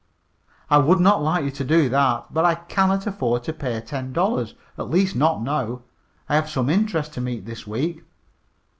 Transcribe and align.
"I 0.67 0.79
would 0.79 0.99
not 0.99 1.21
like 1.21 1.43
you 1.45 1.51
to 1.51 1.63
do 1.63 1.87
that, 1.89 2.33
but 2.33 2.43
I 2.43 2.55
cannot 2.55 3.05
afford 3.05 3.43
to 3.43 3.53
pay 3.53 3.79
ten 3.81 4.13
dollars 4.13 4.55
at 4.75 4.89
least 4.89 5.15
not 5.15 5.43
now. 5.43 5.83
I 6.27 6.33
have 6.33 6.49
some 6.49 6.71
interest 6.71 7.13
to 7.13 7.21
meet 7.21 7.45
this 7.45 7.67
week." 7.67 8.01